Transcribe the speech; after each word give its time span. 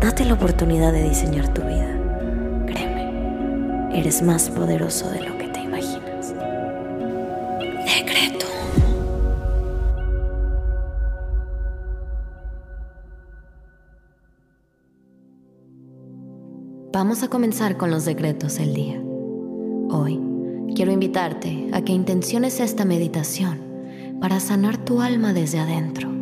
Date 0.00 0.24
la 0.24 0.34
oportunidad 0.34 0.92
de 0.92 1.08
diseñar 1.08 1.52
tu 1.52 1.60
vida. 1.62 1.98
Créeme, 2.66 3.98
eres 3.98 4.22
más 4.22 4.48
poderoso 4.48 5.10
de 5.10 5.22
lo 5.22 5.36
que 5.36 5.48
te 5.48 5.60
imaginas. 5.60 6.34
Decreto. 7.84 8.46
Vamos 16.92 17.24
a 17.24 17.28
comenzar 17.28 17.76
con 17.76 17.90
los 17.90 18.04
decretos 18.04 18.56
del 18.58 18.74
día. 18.74 19.02
Hoy 19.90 20.20
quiero 20.76 20.92
invitarte 20.92 21.70
a 21.72 21.82
que 21.82 21.92
intenciones 21.92 22.60
esta 22.60 22.84
meditación 22.84 23.58
para 24.20 24.38
sanar 24.38 24.76
tu 24.76 25.00
alma 25.00 25.32
desde 25.32 25.58
adentro. 25.58 26.17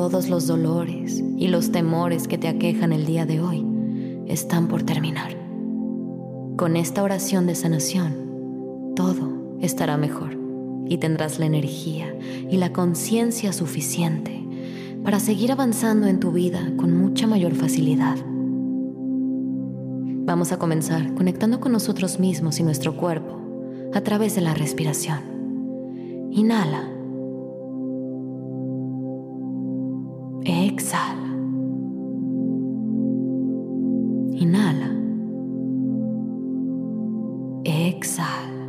Todos 0.00 0.30
los 0.30 0.46
dolores 0.46 1.22
y 1.36 1.48
los 1.48 1.72
temores 1.72 2.26
que 2.26 2.38
te 2.38 2.48
aquejan 2.48 2.94
el 2.94 3.04
día 3.04 3.26
de 3.26 3.42
hoy 3.42 3.66
están 4.28 4.66
por 4.66 4.82
terminar. 4.82 5.36
Con 6.56 6.76
esta 6.76 7.02
oración 7.02 7.46
de 7.46 7.54
sanación, 7.54 8.94
todo 8.96 9.58
estará 9.60 9.98
mejor 9.98 10.38
y 10.86 10.96
tendrás 10.96 11.38
la 11.38 11.44
energía 11.44 12.16
y 12.48 12.56
la 12.56 12.72
conciencia 12.72 13.52
suficiente 13.52 14.42
para 15.04 15.20
seguir 15.20 15.52
avanzando 15.52 16.06
en 16.06 16.18
tu 16.18 16.32
vida 16.32 16.72
con 16.78 16.96
mucha 16.96 17.26
mayor 17.26 17.54
facilidad. 17.54 18.16
Vamos 20.24 20.50
a 20.50 20.58
comenzar 20.58 21.12
conectando 21.12 21.60
con 21.60 21.72
nosotros 21.72 22.18
mismos 22.18 22.58
y 22.58 22.62
nuestro 22.62 22.96
cuerpo 22.96 23.38
a 23.92 24.00
través 24.00 24.34
de 24.34 24.40
la 24.40 24.54
respiración. 24.54 26.30
Inhala. 26.30 26.99
Exhala. 30.80 31.28
Inhala. 34.32 34.90
Exhala. 37.64 38.66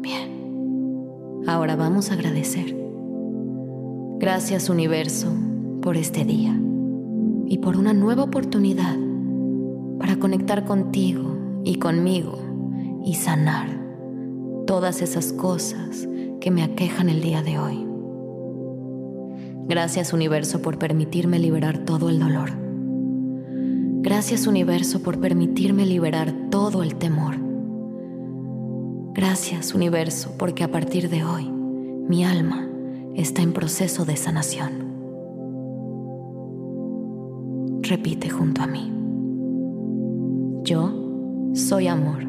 Bien. 0.00 1.44
Ahora 1.46 1.76
vamos 1.76 2.10
a 2.10 2.14
agradecer. 2.14 2.74
Gracias 4.18 4.70
universo 4.70 5.28
por 5.82 5.98
este 5.98 6.24
día 6.24 6.58
y 7.46 7.58
por 7.58 7.76
una 7.76 7.92
nueva 7.92 8.22
oportunidad 8.22 8.96
para 9.98 10.16
conectar 10.18 10.64
contigo 10.64 11.36
y 11.64 11.74
conmigo 11.74 12.38
y 13.04 13.12
sanar 13.12 13.68
todas 14.66 15.02
esas 15.02 15.34
cosas 15.34 16.08
que 16.40 16.50
me 16.50 16.62
aquejan 16.62 17.10
el 17.10 17.20
día 17.20 17.42
de 17.42 17.58
hoy. 17.58 17.95
Gracias 19.68 20.12
universo 20.12 20.62
por 20.62 20.78
permitirme 20.78 21.40
liberar 21.40 21.78
todo 21.78 22.08
el 22.08 22.20
dolor. 22.20 22.50
Gracias 24.00 24.46
universo 24.46 25.02
por 25.02 25.18
permitirme 25.18 25.84
liberar 25.84 26.32
todo 26.50 26.84
el 26.84 26.94
temor. 26.94 27.34
Gracias 29.12 29.74
universo 29.74 30.36
porque 30.38 30.62
a 30.62 30.70
partir 30.70 31.08
de 31.08 31.24
hoy 31.24 31.50
mi 31.50 32.24
alma 32.24 32.68
está 33.16 33.42
en 33.42 33.52
proceso 33.52 34.04
de 34.04 34.16
sanación. 34.16 34.86
Repite 37.82 38.30
junto 38.30 38.62
a 38.62 38.68
mí. 38.68 38.92
Yo 40.62 41.50
soy 41.54 41.88
amor. 41.88 42.24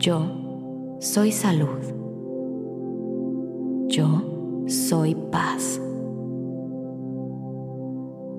Yo 0.00 0.96
soy 0.98 1.30
salud. 1.30 1.78
Yo 3.86 4.37
soy 4.68 5.14
paz. 5.14 5.80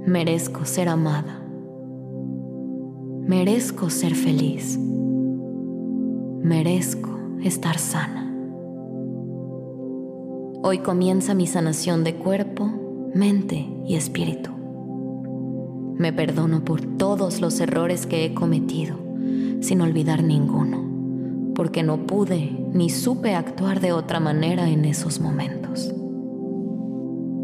Merezco 0.05 0.63
ser 0.65 0.87
amada. 0.87 1.41
Merezco 3.25 3.89
ser 3.89 4.13
feliz. 4.13 4.77
Merezco 6.41 7.09
estar 7.43 7.79
sana. 7.79 8.31
Hoy 10.61 10.79
comienza 10.79 11.33
mi 11.33 11.47
sanación 11.47 12.03
de 12.03 12.15
cuerpo, 12.15 12.69
mente 13.15 13.67
y 13.87 13.95
espíritu. 13.95 14.51
Me 15.95 16.13
perdono 16.13 16.63
por 16.63 16.81
todos 16.81 17.41
los 17.41 17.59
errores 17.59 18.05
que 18.05 18.25
he 18.25 18.33
cometido, 18.35 18.95
sin 19.61 19.81
olvidar 19.81 20.23
ninguno, 20.23 21.53
porque 21.55 21.81
no 21.81 22.05
pude 22.05 22.51
ni 22.71 22.89
supe 22.89 23.33
actuar 23.33 23.79
de 23.79 23.93
otra 23.93 24.19
manera 24.19 24.69
en 24.69 24.85
esos 24.85 25.19
momentos. 25.19 25.58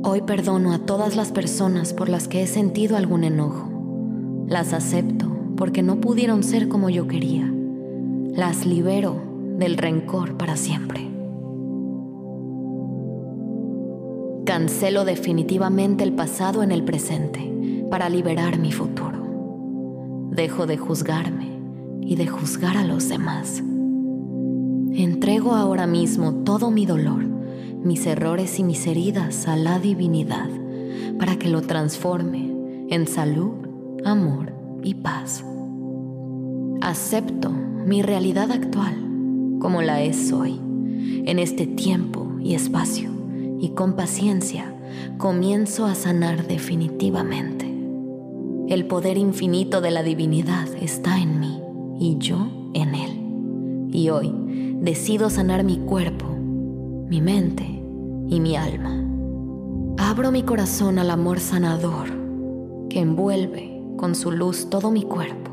Hoy 0.08 0.22
perdono 0.22 0.72
a 0.72 0.78
todas 0.78 1.16
las 1.16 1.32
personas 1.32 1.92
por 1.92 2.10
las 2.10 2.28
que 2.28 2.44
he 2.44 2.48
sentido 2.48 2.96
algún 2.96 3.24
enojo. 3.24 4.46
Las 4.48 4.72
acepto 4.72 5.26
porque 5.58 5.82
no 5.82 6.00
pudieron 6.00 6.44
ser 6.44 6.68
como 6.68 6.92
yo 6.92 7.08
quería. 7.08 7.52
Las 8.36 8.68
libero 8.68 9.20
del 9.58 9.80
rencor 9.80 10.38
para 10.38 10.58
siempre. 10.58 11.10
Cancelo 14.46 15.06
definitivamente 15.06 16.04
el 16.04 16.14
pasado 16.14 16.62
en 16.62 16.72
el 16.72 16.84
presente 16.84 17.52
para 17.90 18.08
liberar 18.08 18.60
mi 18.60 18.72
futuro. 18.72 19.18
Dejo 20.30 20.68
de 20.68 20.78
juzgarme 20.78 21.58
y 22.02 22.16
de 22.16 22.28
juzgar 22.28 22.78
a 22.78 22.86
los 22.86 23.10
demás. 23.10 23.64
Entrego 24.94 25.56
ahora 25.56 25.88
mismo 25.88 26.44
todo 26.44 26.70
mi 26.70 26.86
dolor, 26.86 27.26
mis 27.86 28.06
errores 28.08 28.60
y 28.60 28.64
mis 28.64 28.88
heridas 28.88 29.48
a 29.48 29.56
la 29.56 29.80
divinidad 29.80 30.50
para 31.20 31.38
que 31.38 31.48
lo 31.48 31.62
transforme 31.62 32.52
en 32.90 33.08
salud, 33.08 33.54
amor 34.04 34.52
y 34.84 34.96
paz. 34.96 35.46
Acepto 36.82 37.50
mi 37.50 38.02
realidad 38.02 38.52
actual 38.52 39.06
como 39.60 39.82
la 39.82 40.02
es 40.02 40.32
hoy, 40.32 40.60
en 41.26 41.40
este 41.40 41.66
tiempo 41.66 42.28
y 42.40 42.54
espacio, 42.54 43.10
y 43.60 43.70
con 43.70 43.96
paciencia 43.96 44.76
comienzo 45.18 45.86
a 45.86 45.96
sanar 45.96 46.48
definitivamente. 46.48 47.66
El 48.68 48.86
poder 48.86 49.18
infinito 49.18 49.82
de 49.82 49.92
la 49.92 50.04
divinidad 50.04 50.68
está 50.82 51.20
en 51.20 51.40
mí 51.40 51.62
y 52.00 52.18
yo 52.18 52.48
en 52.74 52.96
él. 52.96 53.90
Y 53.92 54.10
hoy 54.10 54.34
decido 54.82 55.30
sanar 55.30 55.64
mi 55.64 55.78
cuerpo, 55.78 56.35
mi 57.08 57.22
mente 57.22 57.64
y 57.64 58.40
mi 58.40 58.56
alma. 58.56 59.04
Abro 59.98 60.32
mi 60.32 60.44
corazón 60.44 61.00
al 61.00 61.10
amor 61.10 61.40
sanador 61.40 62.10
que 62.90 63.00
envuelve 63.00 63.82
con 63.98 64.16
su 64.16 64.32
luz 64.32 64.70
todo 64.70 64.92
mi 64.92 65.04
cuerpo, 65.04 65.52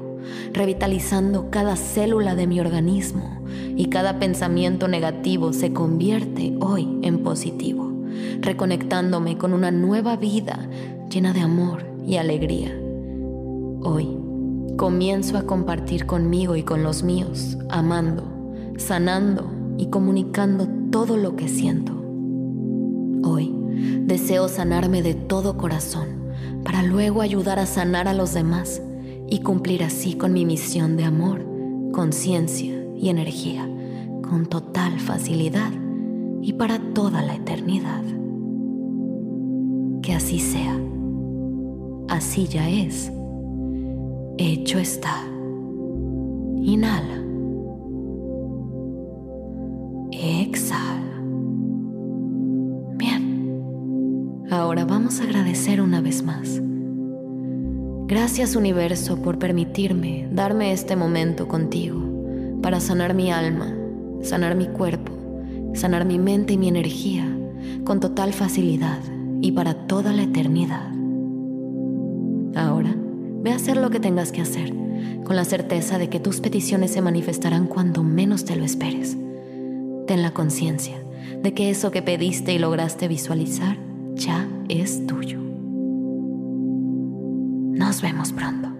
revitalizando 0.52 1.50
cada 1.50 1.76
célula 1.76 2.34
de 2.34 2.46
mi 2.46 2.60
organismo 2.60 3.42
y 3.76 3.86
cada 3.86 4.18
pensamiento 4.18 4.88
negativo 4.88 5.52
se 5.52 5.72
convierte 5.72 6.56
hoy 6.60 6.98
en 7.02 7.22
positivo, 7.22 7.92
reconectándome 8.40 9.38
con 9.38 9.52
una 9.52 9.70
nueva 9.70 10.16
vida 10.16 10.68
llena 11.08 11.32
de 11.32 11.40
amor 11.40 11.84
y 12.06 12.16
alegría 12.16 12.76
Hoy 13.84 14.16
comienzo 14.76 15.36
a 15.36 15.42
compartir 15.42 16.06
conmigo 16.06 16.54
y 16.54 16.62
con 16.62 16.84
los 16.84 17.02
míos, 17.02 17.58
amando, 17.68 18.22
sanando 18.76 19.50
y 19.76 19.86
comunicando 19.86 20.68
todo 20.92 21.16
lo 21.16 21.34
que 21.34 21.48
siento. 21.48 21.92
Hoy 23.24 23.52
deseo 24.04 24.46
sanarme 24.46 25.02
de 25.02 25.14
todo 25.14 25.56
corazón 25.56 26.28
para 26.62 26.84
luego 26.84 27.22
ayudar 27.22 27.58
a 27.58 27.66
sanar 27.66 28.06
a 28.06 28.14
los 28.14 28.34
demás 28.34 28.80
y 29.28 29.40
cumplir 29.40 29.82
así 29.82 30.14
con 30.14 30.32
mi 30.32 30.44
misión 30.44 30.96
de 30.96 31.04
amor, 31.04 31.44
conciencia 31.92 32.84
y 32.94 33.08
energía 33.08 33.68
con 34.28 34.46
total 34.46 35.00
facilidad 35.00 35.72
y 36.42 36.52
para 36.52 36.78
toda 36.92 37.22
la 37.22 37.34
eternidad. 37.34 38.02
Que 40.02 40.12
así 40.14 40.38
sea. 40.38 40.78
Así 42.08 42.46
ya 42.46 42.68
es 42.68 43.10
Hecho 44.38 44.78
está. 44.78 45.24
Inhala. 46.62 47.21
Exhala. 50.42 51.22
Bien. 52.96 54.44
Ahora 54.50 54.84
vamos 54.84 55.20
a 55.20 55.24
agradecer 55.24 55.80
una 55.80 56.00
vez 56.00 56.22
más 56.22 56.60
Gracias 58.12 58.56
universo 58.56 59.22
por 59.22 59.38
permitirme 59.38 60.28
darme 60.30 60.72
este 60.72 60.96
momento 60.96 61.48
contigo 61.48 61.98
para 62.60 62.78
sanar 62.78 63.14
mi 63.14 63.30
alma, 63.30 63.74
sanar 64.20 64.54
mi 64.54 64.66
cuerpo, 64.66 65.12
sanar 65.72 66.04
mi 66.04 66.18
mente 66.18 66.52
y 66.52 66.58
mi 66.58 66.68
energía 66.68 67.24
con 67.84 68.00
total 68.00 68.34
facilidad 68.34 68.98
y 69.40 69.52
para 69.52 69.86
toda 69.86 70.12
la 70.12 70.24
eternidad. 70.24 70.92
Ahora, 72.54 72.94
ve 73.42 73.52
a 73.52 73.56
hacer 73.56 73.78
lo 73.78 73.88
que 73.88 73.98
tengas 73.98 74.30
que 74.30 74.42
hacer, 74.42 74.74
con 75.24 75.34
la 75.34 75.46
certeza 75.46 75.96
de 75.96 76.10
que 76.10 76.20
tus 76.20 76.40
peticiones 76.40 76.90
se 76.90 77.00
manifestarán 77.00 77.66
cuando 77.66 78.02
menos 78.02 78.44
te 78.44 78.56
lo 78.56 78.64
esperes. 78.64 79.16
Ten 80.06 80.22
la 80.22 80.32
conciencia 80.32 81.02
de 81.42 81.54
que 81.54 81.70
eso 81.70 81.90
que 81.90 82.02
pediste 82.02 82.52
y 82.52 82.58
lograste 82.58 83.08
visualizar 83.08 83.76
ya 84.14 84.48
es 84.68 85.06
tuyo. 85.06 85.38
Nos 87.72 88.02
vemos 88.02 88.32
pronto. 88.32 88.71